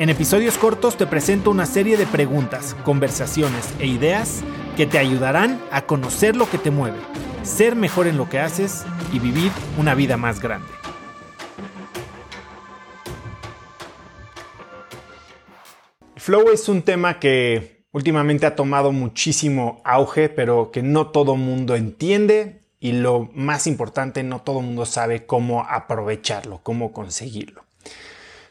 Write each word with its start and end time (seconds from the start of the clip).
En 0.00 0.08
episodios 0.08 0.56
cortos 0.56 0.96
te 0.96 1.06
presento 1.06 1.50
una 1.50 1.66
serie 1.66 1.98
de 1.98 2.06
preguntas, 2.06 2.74
conversaciones 2.84 3.68
e 3.80 3.86
ideas 3.86 4.40
que 4.74 4.86
te 4.86 4.96
ayudarán 4.96 5.60
a 5.70 5.82
conocer 5.82 6.36
lo 6.36 6.48
que 6.48 6.56
te 6.56 6.70
mueve, 6.70 6.96
ser 7.42 7.76
mejor 7.76 8.06
en 8.06 8.16
lo 8.16 8.26
que 8.26 8.38
haces 8.38 8.86
y 9.12 9.18
vivir 9.18 9.52
una 9.76 9.94
vida 9.94 10.16
más 10.16 10.40
grande. 10.40 10.66
Flow 16.16 16.48
es 16.50 16.70
un 16.70 16.80
tema 16.80 17.18
que 17.18 17.84
últimamente 17.92 18.46
ha 18.46 18.56
tomado 18.56 18.92
muchísimo 18.92 19.82
auge, 19.84 20.30
pero 20.30 20.70
que 20.70 20.82
no 20.82 21.08
todo 21.08 21.36
mundo 21.36 21.76
entiende 21.76 22.62
y 22.80 22.92
lo 22.92 23.28
más 23.34 23.66
importante, 23.66 24.22
no 24.22 24.40
todo 24.40 24.62
mundo 24.62 24.86
sabe 24.86 25.26
cómo 25.26 25.66
aprovecharlo, 25.68 26.60
cómo 26.62 26.94
conseguirlo. 26.94 27.69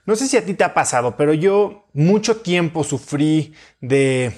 No 0.05 0.15
sé 0.15 0.27
si 0.27 0.37
a 0.37 0.45
ti 0.45 0.53
te 0.53 0.63
ha 0.63 0.73
pasado, 0.73 1.15
pero 1.17 1.33
yo 1.33 1.87
mucho 1.93 2.37
tiempo 2.37 2.83
sufrí 2.83 3.53
de 3.81 4.33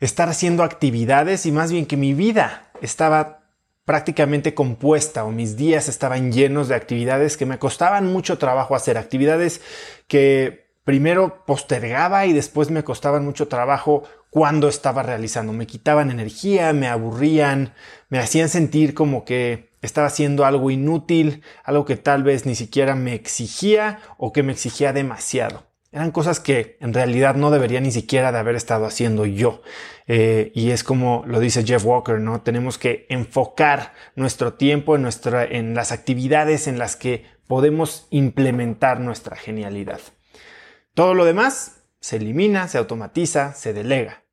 estar 0.00 0.28
haciendo 0.28 0.62
actividades 0.62 1.46
y 1.46 1.52
más 1.52 1.72
bien 1.72 1.86
que 1.86 1.96
mi 1.96 2.14
vida 2.14 2.70
estaba 2.80 3.38
prácticamente 3.84 4.54
compuesta 4.54 5.24
o 5.24 5.30
mis 5.30 5.56
días 5.56 5.88
estaban 5.88 6.30
llenos 6.30 6.68
de 6.68 6.74
actividades 6.74 7.36
que 7.36 7.46
me 7.46 7.58
costaban 7.58 8.12
mucho 8.12 8.36
trabajo 8.36 8.76
hacer, 8.76 8.98
actividades 8.98 9.62
que 10.06 10.68
primero 10.84 11.44
postergaba 11.46 12.26
y 12.26 12.32
después 12.32 12.70
me 12.70 12.84
costaban 12.84 13.24
mucho 13.24 13.48
trabajo 13.48 14.04
cuando 14.30 14.68
estaba 14.68 15.02
realizando. 15.02 15.52
Me 15.52 15.66
quitaban 15.66 16.10
energía, 16.10 16.72
me 16.72 16.86
aburrían, 16.86 17.74
me 18.08 18.18
hacían 18.18 18.48
sentir 18.48 18.94
como 18.94 19.24
que 19.24 19.67
estaba 19.82 20.06
haciendo 20.08 20.44
algo 20.44 20.70
inútil, 20.70 21.42
algo 21.64 21.84
que 21.84 21.96
tal 21.96 22.22
vez 22.22 22.46
ni 22.46 22.54
siquiera 22.54 22.94
me 22.94 23.14
exigía 23.14 24.00
o 24.16 24.32
que 24.32 24.42
me 24.42 24.52
exigía 24.52 24.92
demasiado. 24.92 25.68
Eran 25.90 26.10
cosas 26.10 26.38
que 26.38 26.76
en 26.80 26.92
realidad 26.92 27.34
no 27.34 27.50
debería 27.50 27.80
ni 27.80 27.90
siquiera 27.90 28.30
de 28.30 28.38
haber 28.38 28.56
estado 28.56 28.84
haciendo 28.84 29.24
yo. 29.24 29.62
Eh, 30.06 30.52
y 30.54 30.70
es 30.70 30.84
como 30.84 31.24
lo 31.26 31.40
dice 31.40 31.64
Jeff 31.64 31.84
Walker, 31.84 32.20
¿no? 32.20 32.42
Tenemos 32.42 32.76
que 32.76 33.06
enfocar 33.08 33.94
nuestro 34.14 34.52
tiempo 34.52 34.96
en, 34.96 35.02
nuestra, 35.02 35.44
en 35.44 35.74
las 35.74 35.90
actividades 35.90 36.66
en 36.66 36.78
las 36.78 36.96
que 36.96 37.24
podemos 37.46 38.06
implementar 38.10 39.00
nuestra 39.00 39.34
genialidad. 39.36 40.00
Todo 40.92 41.14
lo 41.14 41.24
demás 41.24 41.82
se 42.00 42.16
elimina, 42.16 42.68
se 42.68 42.78
automatiza, 42.78 43.54
se 43.54 43.72
delega. 43.72 44.24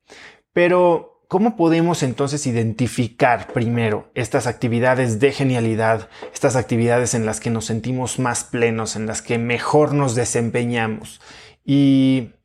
Pero, 0.51 1.14
¿cómo 1.27 1.55
podemos 1.55 2.03
entonces 2.03 2.47
identificar 2.47 3.51
primero 3.53 4.09
estas 4.15 4.47
actividades 4.47 5.19
de 5.19 5.31
genialidad, 5.31 6.09
estas 6.33 6.55
actividades 6.55 7.13
en 7.13 7.25
las 7.25 7.39
que 7.39 7.49
nos 7.49 7.65
sentimos 7.65 8.19
más 8.19 8.43
plenos, 8.43 8.95
en 8.95 9.05
las 9.05 9.21
que 9.21 9.37
mejor 9.37 9.93
nos 9.93 10.15
desempeñamos? 10.15 11.19
y 11.65 12.35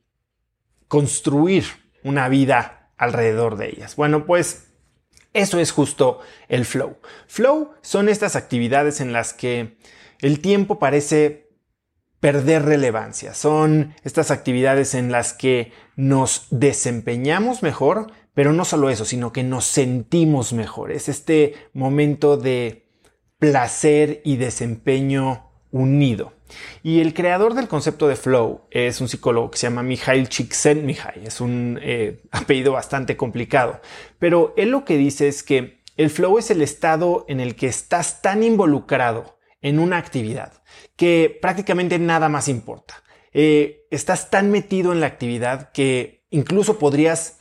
construir 0.89 1.65
una 2.03 2.29
vida 2.29 2.91
alrededor 2.97 3.57
de 3.57 3.69
ellas. 3.69 3.95
Bueno, 3.95 4.25
pues 4.25 4.69
eso 5.35 5.61
es 5.61 5.71
justo 5.71 6.21
el 6.49 6.65
flow. 6.65 6.97
Flow 7.29 7.75
son 7.83 8.09
estas 8.09 8.35
actividades 8.35 9.01
en 9.01 9.13
las 9.13 9.35
que 9.35 9.79
el 10.21 10.41
tiempo 10.41 10.79
parece 10.79 11.51
perder 12.19 12.65
relevancia. 12.65 13.35
Son 13.35 13.95
estas 14.03 14.31
actividades 14.31 14.95
en 14.95 15.13
las 15.13 15.33
que 15.33 15.73
nos 15.97 16.47
desempeñamos 16.51 17.63
mejor, 17.63 18.13
pero 18.35 18.53
no 18.53 18.65
solo 18.65 18.91
eso, 18.91 19.05
sino 19.05 19.33
que 19.33 19.43
nos 19.43 19.65
sentimos 19.65 20.53
mejor. 20.53 20.93
Es 20.93 21.09
este 21.09 21.55
momento 21.73 22.37
de 22.37 22.87
placer 23.39 24.21
y 24.25 24.37
desempeño 24.37 25.51
unido. 25.73 26.33
Y 26.83 27.01
el 27.01 27.15
creador 27.15 27.55
del 27.55 27.69
concepto 27.69 28.09
de 28.09 28.17
flow 28.17 28.63
es 28.71 29.01
un 29.01 29.09
psicólogo 29.09 29.51
que 29.51 29.59
se 29.59 29.67
llama 29.67 29.83
Mihail 29.83 30.29
Csikszentmihalyi. 30.29 31.27
Es 31.27 31.41
un 31.41 31.79
eh, 31.83 32.23
apellido 32.31 32.73
bastante 32.73 33.17
complicado. 33.17 33.81
Pero 34.19 34.55
él 34.57 34.71
lo 34.71 34.85
que 34.85 34.97
dice 34.97 35.29
es 35.29 35.43
que 35.43 35.81
el 35.97 36.11
flow 36.11 36.39
es 36.39 36.51
el 36.51 36.63
estado 36.63 37.25
en 37.29 37.41
el 37.41 37.57
que 37.57 37.67
estás 37.67 38.23
tan 38.23 38.43
involucrado 38.43 39.39
en 39.61 39.79
una 39.79 39.99
actividad 39.99 40.63
que 40.97 41.39
prácticamente 41.41 41.99
nada 41.99 42.29
más 42.29 42.49
importa. 42.49 43.03
Eh, 43.33 43.87
estás 43.91 44.31
tan 44.31 44.51
metido 44.51 44.93
en 44.93 45.01
la 45.01 45.07
actividad 45.07 45.71
que 45.73 46.25
incluso 46.31 46.79
podrías 46.79 47.40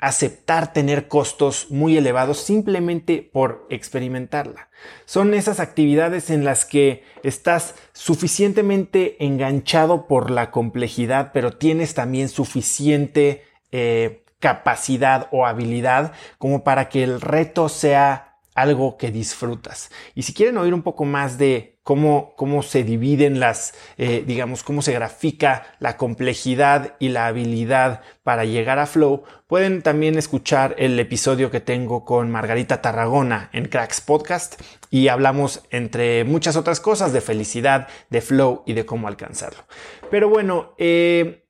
aceptar 0.00 0.72
tener 0.72 1.08
costos 1.08 1.66
muy 1.70 1.96
elevados 1.96 2.38
simplemente 2.38 3.28
por 3.32 3.66
experimentarla. 3.68 4.68
Son 5.06 5.34
esas 5.34 5.58
actividades 5.58 6.30
en 6.30 6.44
las 6.44 6.64
que 6.64 7.02
estás 7.22 7.74
suficientemente 7.92 9.24
enganchado 9.24 10.06
por 10.06 10.30
la 10.30 10.50
complejidad, 10.50 11.30
pero 11.32 11.52
tienes 11.52 11.94
también 11.94 12.28
suficiente 12.28 13.42
eh, 13.72 14.22
capacidad 14.38 15.28
o 15.32 15.46
habilidad 15.46 16.12
como 16.38 16.62
para 16.62 16.88
que 16.88 17.02
el 17.02 17.20
reto 17.20 17.68
sea 17.68 18.27
algo 18.60 18.96
que 18.96 19.10
disfrutas. 19.10 19.90
Y 20.14 20.22
si 20.22 20.34
quieren 20.34 20.58
oír 20.58 20.74
un 20.74 20.82
poco 20.82 21.04
más 21.04 21.38
de 21.38 21.78
cómo, 21.82 22.34
cómo 22.36 22.62
se 22.62 22.84
dividen 22.84 23.40
las, 23.40 23.72
eh, 23.96 24.22
digamos, 24.26 24.62
cómo 24.62 24.82
se 24.82 24.92
grafica 24.92 25.74
la 25.78 25.96
complejidad 25.96 26.96
y 26.98 27.08
la 27.08 27.26
habilidad 27.26 28.02
para 28.22 28.44
llegar 28.44 28.78
a 28.78 28.86
Flow, 28.86 29.22
pueden 29.46 29.80
también 29.80 30.18
escuchar 30.18 30.74
el 30.78 31.00
episodio 31.00 31.50
que 31.50 31.60
tengo 31.60 32.04
con 32.04 32.30
Margarita 32.30 32.82
Tarragona 32.82 33.48
en 33.54 33.68
Cracks 33.68 34.02
Podcast 34.02 34.60
y 34.90 35.08
hablamos 35.08 35.62
entre 35.70 36.24
muchas 36.24 36.56
otras 36.56 36.80
cosas 36.80 37.14
de 37.14 37.22
felicidad, 37.22 37.88
de 38.10 38.20
Flow 38.20 38.64
y 38.66 38.74
de 38.74 38.84
cómo 38.84 39.08
alcanzarlo. 39.08 39.64
Pero 40.10 40.28
bueno, 40.28 40.74
eh, 40.76 41.47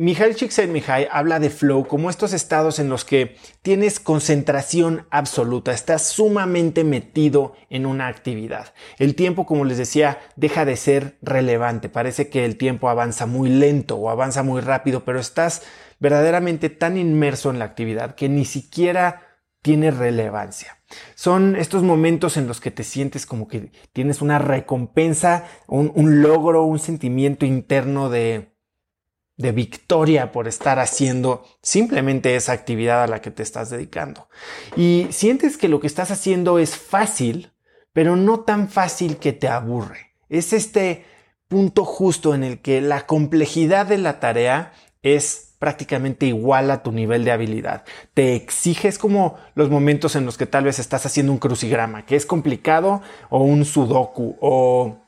Mihail 0.00 0.36
Csikszentmihalyi 0.36 1.08
habla 1.10 1.40
de 1.40 1.50
flow 1.50 1.84
como 1.84 2.08
estos 2.08 2.32
estados 2.32 2.78
en 2.78 2.88
los 2.88 3.04
que 3.04 3.34
tienes 3.62 3.98
concentración 3.98 5.08
absoluta, 5.10 5.72
estás 5.72 6.06
sumamente 6.06 6.84
metido 6.84 7.54
en 7.68 7.84
una 7.84 8.06
actividad. 8.06 8.74
El 9.00 9.16
tiempo, 9.16 9.44
como 9.44 9.64
les 9.64 9.76
decía, 9.76 10.20
deja 10.36 10.64
de 10.64 10.76
ser 10.76 11.18
relevante. 11.20 11.88
Parece 11.88 12.28
que 12.28 12.44
el 12.44 12.56
tiempo 12.56 12.88
avanza 12.88 13.26
muy 13.26 13.50
lento 13.50 13.96
o 13.96 14.08
avanza 14.08 14.44
muy 14.44 14.60
rápido, 14.60 15.04
pero 15.04 15.18
estás 15.18 15.62
verdaderamente 15.98 16.70
tan 16.70 16.96
inmerso 16.96 17.50
en 17.50 17.58
la 17.58 17.64
actividad 17.64 18.14
que 18.14 18.28
ni 18.28 18.44
siquiera 18.44 19.40
tiene 19.62 19.90
relevancia. 19.90 20.78
Son 21.16 21.56
estos 21.56 21.82
momentos 21.82 22.36
en 22.36 22.46
los 22.46 22.60
que 22.60 22.70
te 22.70 22.84
sientes 22.84 23.26
como 23.26 23.48
que 23.48 23.72
tienes 23.92 24.22
una 24.22 24.38
recompensa, 24.38 25.48
un, 25.66 25.90
un 25.96 26.22
logro, 26.22 26.62
un 26.66 26.78
sentimiento 26.78 27.44
interno 27.46 28.10
de 28.10 28.56
de 29.38 29.52
victoria 29.52 30.32
por 30.32 30.48
estar 30.48 30.78
haciendo 30.80 31.44
simplemente 31.62 32.36
esa 32.36 32.52
actividad 32.52 33.04
a 33.04 33.06
la 33.06 33.22
que 33.22 33.30
te 33.30 33.42
estás 33.42 33.70
dedicando. 33.70 34.28
Y 34.76 35.06
sientes 35.10 35.56
que 35.56 35.68
lo 35.68 35.80
que 35.80 35.86
estás 35.86 36.10
haciendo 36.10 36.58
es 36.58 36.76
fácil, 36.76 37.52
pero 37.92 38.16
no 38.16 38.40
tan 38.40 38.68
fácil 38.68 39.16
que 39.16 39.32
te 39.32 39.48
aburre. 39.48 40.12
Es 40.28 40.52
este 40.52 41.06
punto 41.46 41.84
justo 41.84 42.34
en 42.34 42.44
el 42.44 42.60
que 42.60 42.80
la 42.80 43.06
complejidad 43.06 43.86
de 43.86 43.98
la 43.98 44.20
tarea 44.20 44.72
es 45.02 45.54
prácticamente 45.60 46.26
igual 46.26 46.70
a 46.70 46.82
tu 46.82 46.90
nivel 46.90 47.24
de 47.24 47.32
habilidad. 47.32 47.84
Te 48.14 48.34
exiges 48.34 48.98
como 48.98 49.36
los 49.54 49.70
momentos 49.70 50.16
en 50.16 50.26
los 50.26 50.36
que 50.36 50.46
tal 50.46 50.64
vez 50.64 50.80
estás 50.80 51.06
haciendo 51.06 51.32
un 51.32 51.38
crucigrama, 51.38 52.04
que 52.04 52.16
es 52.16 52.26
complicado, 52.26 53.02
o 53.30 53.42
un 53.42 53.64
sudoku, 53.64 54.36
o 54.40 54.98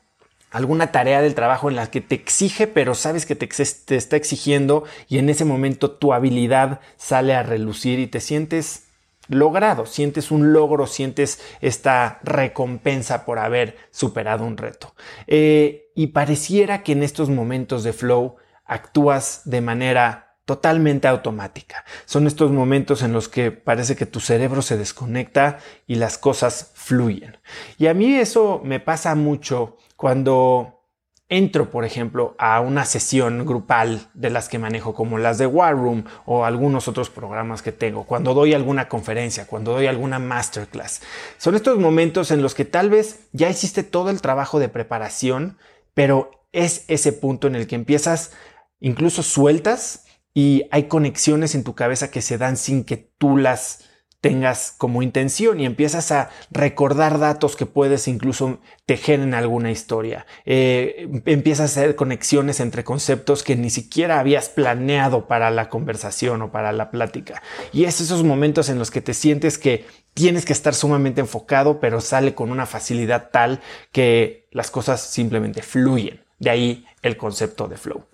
alguna 0.51 0.91
tarea 0.91 1.21
del 1.21 1.33
trabajo 1.33 1.69
en 1.69 1.77
la 1.77 1.89
que 1.89 2.01
te 2.01 2.15
exige, 2.15 2.67
pero 2.67 2.93
sabes 2.93 3.25
que 3.25 3.35
te, 3.35 3.47
está 3.95 4.15
exigiendo 4.15 4.83
y 5.07 5.17
en 5.17 5.29
ese 5.29 5.45
momento 5.45 5.91
tu 5.91 6.13
habilidad 6.13 6.81
sale 6.97 7.33
a 7.33 7.43
relucir 7.43 7.99
y 7.99 8.07
te 8.07 8.19
sientes 8.19 8.89
logrado, 9.29 9.85
sientes 9.85 10.29
un 10.29 10.51
logro, 10.51 10.87
sientes 10.87 11.41
esta 11.61 12.19
recompensa 12.23 13.25
por 13.25 13.39
haber 13.39 13.77
superado 13.91 14.43
un 14.43 14.57
reto. 14.57 14.93
Eh, 15.25 15.89
y 15.95 16.07
pareciera 16.07 16.83
que 16.83 16.91
en 16.91 17.03
estos 17.03 17.29
momentos 17.29 17.83
de 17.83 17.93
flow 17.93 18.35
actúas 18.65 19.41
de 19.45 19.61
manera 19.61 20.31
totalmente 20.45 21.07
automática. 21.07 21.85
Son 22.05 22.27
estos 22.27 22.51
momentos 22.51 23.03
en 23.03 23.13
los 23.13 23.29
que 23.29 23.51
parece 23.51 23.95
que 23.95 24.05
tu 24.05 24.19
cerebro 24.19 24.61
se 24.61 24.77
desconecta 24.77 25.59
y 25.87 25.95
las 25.95 26.17
cosas 26.17 26.71
fluyen. 26.73 27.37
Y 27.77 27.87
a 27.87 27.93
mí 27.93 28.15
eso 28.15 28.59
me 28.63 28.81
pasa 28.81 29.15
mucho 29.15 29.77
cuando 30.01 30.87
entro, 31.29 31.69
por 31.69 31.85
ejemplo, 31.85 32.35
a 32.39 32.59
una 32.59 32.85
sesión 32.85 33.45
grupal 33.45 34.09
de 34.15 34.31
las 34.31 34.49
que 34.49 34.57
manejo, 34.57 34.95
como 34.95 35.19
las 35.19 35.37
de 35.37 35.45
War 35.45 35.75
Room 35.75 36.05
o 36.25 36.43
algunos 36.43 36.87
otros 36.87 37.11
programas 37.11 37.61
que 37.61 37.71
tengo, 37.71 38.05
cuando 38.07 38.33
doy 38.33 38.55
alguna 38.55 38.89
conferencia, 38.89 39.45
cuando 39.45 39.73
doy 39.73 39.85
alguna 39.85 40.17
masterclass. 40.17 41.03
Son 41.37 41.53
estos 41.53 41.77
momentos 41.77 42.31
en 42.31 42.41
los 42.41 42.55
que 42.55 42.65
tal 42.65 42.89
vez 42.89 43.27
ya 43.31 43.47
hiciste 43.47 43.83
todo 43.83 44.09
el 44.09 44.21
trabajo 44.21 44.57
de 44.57 44.69
preparación, 44.69 45.59
pero 45.93 46.31
es 46.51 46.83
ese 46.87 47.13
punto 47.13 47.45
en 47.45 47.53
el 47.53 47.67
que 47.67 47.75
empiezas, 47.75 48.31
incluso 48.79 49.21
sueltas 49.21 50.05
y 50.33 50.63
hay 50.71 50.85
conexiones 50.85 51.53
en 51.53 51.63
tu 51.63 51.75
cabeza 51.75 52.09
que 52.09 52.23
se 52.23 52.39
dan 52.39 52.57
sin 52.57 52.85
que 52.85 52.97
tú 53.19 53.37
las 53.37 53.90
tengas 54.21 54.75
como 54.77 55.01
intención 55.01 55.59
y 55.59 55.65
empiezas 55.65 56.11
a 56.11 56.29
recordar 56.51 57.17
datos 57.17 57.55
que 57.55 57.65
puedes 57.65 58.07
incluso 58.07 58.59
tejer 58.85 59.19
en 59.19 59.33
alguna 59.33 59.71
historia. 59.71 60.27
Eh, 60.45 61.09
empiezas 61.25 61.75
a 61.75 61.81
hacer 61.81 61.95
conexiones 61.95 62.59
entre 62.59 62.83
conceptos 62.83 63.43
que 63.43 63.55
ni 63.55 63.71
siquiera 63.71 64.19
habías 64.19 64.47
planeado 64.49 65.27
para 65.27 65.49
la 65.49 65.69
conversación 65.69 66.43
o 66.43 66.51
para 66.51 66.71
la 66.71 66.91
plática. 66.91 67.41
Y 67.73 67.85
es 67.85 67.99
esos 67.99 68.23
momentos 68.23 68.69
en 68.69 68.77
los 68.77 68.91
que 68.91 69.01
te 69.01 69.15
sientes 69.15 69.57
que 69.57 69.87
tienes 70.13 70.45
que 70.45 70.53
estar 70.53 70.75
sumamente 70.75 71.21
enfocado, 71.21 71.79
pero 71.79 71.99
sale 71.99 72.35
con 72.35 72.51
una 72.51 72.67
facilidad 72.67 73.29
tal 73.31 73.59
que 73.91 74.47
las 74.51 74.69
cosas 74.69 75.01
simplemente 75.01 75.63
fluyen. 75.63 76.23
De 76.37 76.51
ahí 76.51 76.85
el 77.01 77.17
concepto 77.17 77.67
de 77.67 77.77
flow. 77.77 78.05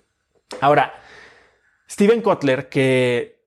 Ahora, 0.60 0.94
Steven 1.90 2.22
Kotler, 2.22 2.68
que 2.68 3.37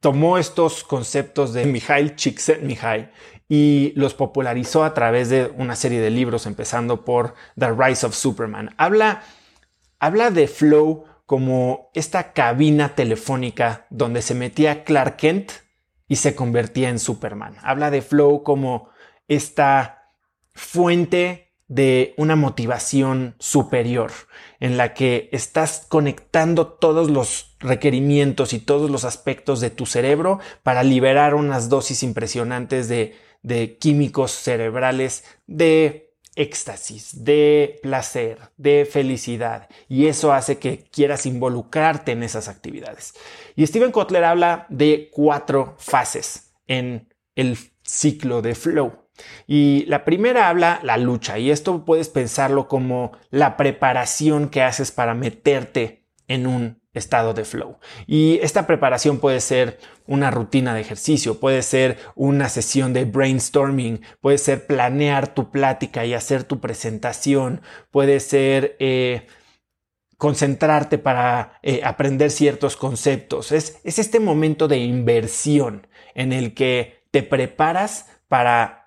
tomó 0.00 0.38
estos 0.38 0.84
conceptos 0.84 1.52
de 1.52 1.64
Mikhail 1.66 2.16
Csikszentmihalyi 2.16 3.08
y 3.48 3.92
los 3.96 4.14
popularizó 4.14 4.84
a 4.84 4.94
través 4.94 5.30
de 5.30 5.52
una 5.56 5.74
serie 5.74 6.00
de 6.00 6.10
libros, 6.10 6.46
empezando 6.46 7.04
por 7.04 7.34
The 7.58 7.72
Rise 7.72 8.06
of 8.06 8.14
Superman. 8.14 8.74
Habla, 8.76 9.22
habla 9.98 10.30
de 10.30 10.46
Flow 10.48 11.04
como 11.24 11.90
esta 11.94 12.32
cabina 12.32 12.94
telefónica 12.94 13.86
donde 13.90 14.22
se 14.22 14.34
metía 14.34 14.84
Clark 14.84 15.16
Kent 15.16 15.52
y 16.06 16.16
se 16.16 16.34
convertía 16.34 16.88
en 16.88 16.98
Superman. 16.98 17.56
Habla 17.62 17.90
de 17.90 18.02
Flow 18.02 18.42
como 18.42 18.90
esta 19.28 20.10
fuente 20.54 21.47
de 21.68 22.14
una 22.16 22.34
motivación 22.34 23.36
superior 23.38 24.10
en 24.58 24.76
la 24.76 24.94
que 24.94 25.28
estás 25.32 25.84
conectando 25.88 26.66
todos 26.66 27.10
los 27.10 27.56
requerimientos 27.60 28.52
y 28.54 28.58
todos 28.58 28.90
los 28.90 29.04
aspectos 29.04 29.60
de 29.60 29.70
tu 29.70 29.86
cerebro 29.86 30.40
para 30.62 30.82
liberar 30.82 31.34
unas 31.34 31.68
dosis 31.68 32.02
impresionantes 32.02 32.88
de, 32.88 33.14
químicos 33.78 34.32
cerebrales 34.32 35.24
de 35.46 36.14
éxtasis, 36.34 37.24
de 37.24 37.78
placer, 37.82 38.38
de 38.56 38.88
felicidad. 38.90 39.68
Y 39.88 40.06
eso 40.06 40.32
hace 40.32 40.58
que 40.58 40.84
quieras 40.90 41.26
involucrarte 41.26 42.12
en 42.12 42.22
esas 42.22 42.48
actividades. 42.48 43.14
Y 43.56 43.66
Steven 43.66 43.92
Kotler 43.92 44.24
habla 44.24 44.66
de 44.68 45.10
cuatro 45.12 45.74
fases 45.78 46.52
en 46.66 47.12
el 47.34 47.58
ciclo 47.82 48.40
de 48.42 48.54
flow. 48.54 49.07
Y 49.46 49.84
la 49.86 50.04
primera 50.04 50.48
habla 50.48 50.80
la 50.82 50.96
lucha, 50.96 51.38
y 51.38 51.50
esto 51.50 51.84
puedes 51.84 52.08
pensarlo 52.08 52.68
como 52.68 53.12
la 53.30 53.56
preparación 53.56 54.48
que 54.48 54.62
haces 54.62 54.92
para 54.92 55.14
meterte 55.14 56.06
en 56.28 56.46
un 56.46 56.80
estado 56.92 57.32
de 57.32 57.44
flow. 57.44 57.78
Y 58.06 58.38
esta 58.42 58.66
preparación 58.66 59.18
puede 59.18 59.40
ser 59.40 59.78
una 60.06 60.30
rutina 60.30 60.74
de 60.74 60.80
ejercicio, 60.80 61.40
puede 61.40 61.62
ser 61.62 61.98
una 62.14 62.48
sesión 62.48 62.92
de 62.92 63.04
brainstorming, 63.04 64.02
puede 64.20 64.38
ser 64.38 64.66
planear 64.66 65.34
tu 65.34 65.50
plática 65.50 66.04
y 66.04 66.14
hacer 66.14 66.44
tu 66.44 66.60
presentación, 66.60 67.62
puede 67.90 68.20
ser 68.20 68.76
eh, 68.78 69.26
concentrarte 70.18 70.98
para 70.98 71.58
eh, 71.62 71.80
aprender 71.84 72.30
ciertos 72.30 72.76
conceptos. 72.76 73.52
Es, 73.52 73.80
es 73.84 73.98
este 73.98 74.20
momento 74.20 74.68
de 74.68 74.78
inversión 74.78 75.86
en 76.14 76.32
el 76.32 76.54
que 76.54 77.04
te 77.10 77.22
preparas 77.22 78.06
para 78.28 78.77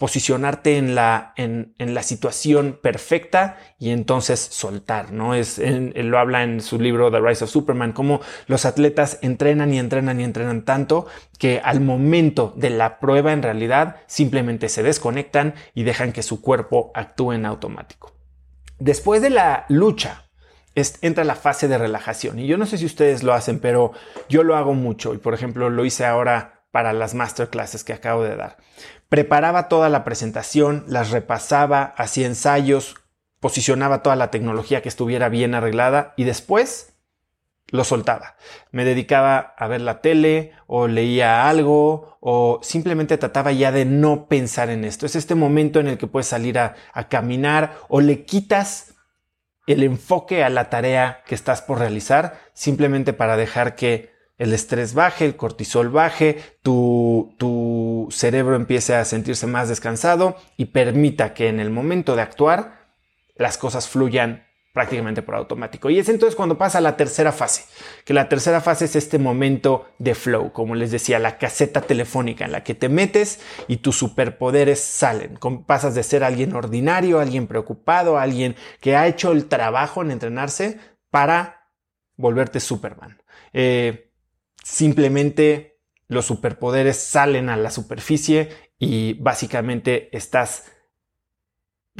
posicionarte 0.00 0.78
en 0.78 0.94
la, 0.94 1.34
en, 1.36 1.74
la 1.76 2.02
situación 2.02 2.78
perfecta 2.80 3.58
y 3.78 3.90
entonces 3.90 4.40
soltar, 4.40 5.12
¿no? 5.12 5.34
Es, 5.34 5.58
él 5.58 5.92
lo 5.94 6.18
habla 6.18 6.42
en 6.42 6.62
su 6.62 6.80
libro 6.80 7.10
The 7.10 7.20
Rise 7.20 7.44
of 7.44 7.50
Superman, 7.50 7.92
cómo 7.92 8.22
los 8.46 8.64
atletas 8.64 9.18
entrenan 9.20 9.74
y 9.74 9.78
entrenan 9.78 10.18
y 10.18 10.24
entrenan 10.24 10.64
tanto 10.64 11.06
que 11.38 11.60
al 11.62 11.82
momento 11.82 12.54
de 12.56 12.70
la 12.70 12.98
prueba 12.98 13.34
en 13.34 13.42
realidad 13.42 13.96
simplemente 14.06 14.70
se 14.70 14.82
desconectan 14.82 15.52
y 15.74 15.82
dejan 15.82 16.12
que 16.12 16.22
su 16.22 16.40
cuerpo 16.40 16.92
actúe 16.94 17.32
en 17.32 17.44
automático. 17.44 18.14
Después 18.78 19.20
de 19.20 19.28
la 19.28 19.66
lucha, 19.68 20.30
entra 20.74 21.24
la 21.24 21.34
fase 21.34 21.68
de 21.68 21.76
relajación. 21.76 22.38
Y 22.38 22.46
yo 22.46 22.56
no 22.56 22.64
sé 22.64 22.78
si 22.78 22.86
ustedes 22.86 23.22
lo 23.22 23.34
hacen, 23.34 23.60
pero 23.60 23.92
yo 24.30 24.44
lo 24.44 24.56
hago 24.56 24.72
mucho. 24.72 25.12
Y 25.12 25.18
por 25.18 25.34
ejemplo, 25.34 25.68
lo 25.68 25.84
hice 25.84 26.06
ahora 26.06 26.59
para 26.70 26.92
las 26.92 27.14
masterclasses 27.14 27.84
que 27.84 27.92
acabo 27.92 28.22
de 28.22 28.36
dar. 28.36 28.56
Preparaba 29.08 29.68
toda 29.68 29.88
la 29.88 30.04
presentación, 30.04 30.84
las 30.86 31.10
repasaba, 31.10 31.94
hacía 31.96 32.26
ensayos, 32.26 32.96
posicionaba 33.40 34.02
toda 34.02 34.16
la 34.16 34.30
tecnología 34.30 34.82
que 34.82 34.88
estuviera 34.88 35.28
bien 35.28 35.54
arreglada 35.54 36.14
y 36.16 36.24
después 36.24 36.94
lo 37.68 37.84
soltaba. 37.84 38.36
Me 38.72 38.84
dedicaba 38.84 39.54
a 39.56 39.66
ver 39.68 39.80
la 39.80 40.00
tele 40.00 40.52
o 40.66 40.88
leía 40.88 41.48
algo 41.48 42.18
o 42.20 42.60
simplemente 42.62 43.18
trataba 43.18 43.52
ya 43.52 43.72
de 43.72 43.84
no 43.84 44.26
pensar 44.26 44.70
en 44.70 44.84
esto. 44.84 45.06
Es 45.06 45.16
este 45.16 45.34
momento 45.34 45.80
en 45.80 45.88
el 45.88 45.98
que 45.98 46.06
puedes 46.06 46.26
salir 46.26 46.58
a, 46.58 46.74
a 46.92 47.08
caminar 47.08 47.76
o 47.88 48.00
le 48.00 48.24
quitas 48.24 48.94
el 49.66 49.82
enfoque 49.82 50.42
a 50.42 50.50
la 50.50 50.68
tarea 50.68 51.22
que 51.26 51.34
estás 51.34 51.62
por 51.62 51.78
realizar 51.78 52.40
simplemente 52.54 53.12
para 53.12 53.36
dejar 53.36 53.76
que 53.76 54.10
el 54.40 54.54
estrés 54.54 54.94
baje, 54.94 55.26
el 55.26 55.36
cortisol 55.36 55.90
baje, 55.90 56.38
tu, 56.62 57.34
tu 57.36 58.08
cerebro 58.10 58.56
empiece 58.56 58.94
a 58.94 59.04
sentirse 59.04 59.46
más 59.46 59.68
descansado 59.68 60.34
y 60.56 60.66
permita 60.66 61.34
que 61.34 61.48
en 61.48 61.60
el 61.60 61.68
momento 61.68 62.16
de 62.16 62.22
actuar 62.22 62.88
las 63.36 63.58
cosas 63.58 63.86
fluyan 63.86 64.46
prácticamente 64.72 65.20
por 65.20 65.34
automático. 65.34 65.90
Y 65.90 65.98
es 65.98 66.08
entonces 66.08 66.36
cuando 66.36 66.56
pasa 66.56 66.80
la 66.80 66.96
tercera 66.96 67.32
fase, 67.32 67.64
que 68.06 68.14
la 68.14 68.30
tercera 68.30 68.62
fase 68.62 68.86
es 68.86 68.96
este 68.96 69.18
momento 69.18 69.90
de 69.98 70.14
flow, 70.14 70.52
como 70.52 70.74
les 70.74 70.90
decía, 70.90 71.18
la 71.18 71.36
caseta 71.36 71.82
telefónica 71.82 72.46
en 72.46 72.52
la 72.52 72.64
que 72.64 72.74
te 72.74 72.88
metes 72.88 73.40
y 73.68 73.78
tus 73.78 73.98
superpoderes 73.98 74.80
salen. 74.80 75.38
Pasas 75.66 75.94
de 75.94 76.02
ser 76.02 76.24
alguien 76.24 76.54
ordinario, 76.54 77.20
alguien 77.20 77.46
preocupado, 77.46 78.16
alguien 78.16 78.56
que 78.80 78.96
ha 78.96 79.06
hecho 79.06 79.32
el 79.32 79.48
trabajo 79.48 80.00
en 80.00 80.12
entrenarse 80.12 80.80
para 81.10 81.68
volverte 82.16 82.58
Superman. 82.58 83.22
Eh, 83.52 84.09
simplemente 84.70 85.80
los 86.06 86.26
superpoderes 86.26 86.96
salen 86.96 87.48
a 87.48 87.56
la 87.56 87.70
superficie 87.70 88.50
y 88.78 89.14
básicamente 89.14 90.16
estás 90.16 90.64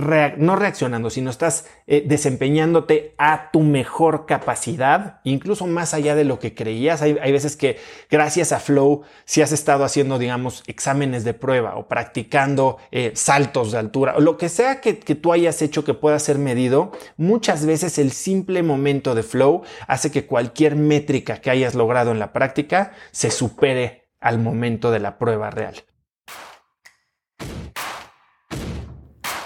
no 0.00 0.56
reaccionando, 0.56 1.10
sino 1.10 1.30
estás 1.30 1.66
eh, 1.86 2.04
desempeñándote 2.06 3.14
a 3.18 3.50
tu 3.50 3.60
mejor 3.60 4.26
capacidad, 4.26 5.20
incluso 5.24 5.66
más 5.66 5.94
allá 5.94 6.14
de 6.14 6.24
lo 6.24 6.38
que 6.38 6.54
creías. 6.54 7.02
Hay, 7.02 7.32
veces 7.32 7.56
que 7.56 7.78
gracias 8.10 8.52
a 8.52 8.60
Flow, 8.60 9.02
si 9.24 9.42
has 9.42 9.52
estado 9.52 9.84
haciendo, 9.84 10.18
digamos, 10.18 10.62
exámenes 10.66 11.24
de 11.24 11.34
prueba 11.34 11.76
o 11.76 11.88
practicando 11.88 12.78
eh, 12.90 13.12
saltos 13.14 13.72
de 13.72 13.78
altura, 13.78 14.14
o 14.16 14.20
lo 14.20 14.36
que 14.36 14.48
sea 14.48 14.80
que, 14.80 14.98
que 14.98 15.14
tú 15.14 15.32
hayas 15.32 15.62
hecho 15.62 15.84
que 15.84 15.94
pueda 15.94 16.18
ser 16.18 16.38
medido, 16.38 16.92
muchas 17.16 17.66
veces 17.66 17.98
el 17.98 18.12
simple 18.12 18.62
momento 18.62 19.14
de 19.14 19.22
Flow 19.22 19.62
hace 19.86 20.10
que 20.10 20.26
cualquier 20.26 20.76
métrica 20.76 21.40
que 21.40 21.50
hayas 21.50 21.74
logrado 21.74 22.10
en 22.10 22.18
la 22.18 22.32
práctica 22.32 22.92
se 23.10 23.30
supere 23.30 24.08
al 24.20 24.38
momento 24.38 24.90
de 24.90 25.00
la 25.00 25.18
prueba 25.18 25.50
real. 25.50 25.74